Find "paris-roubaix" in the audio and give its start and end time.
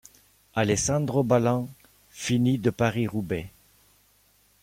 2.71-3.51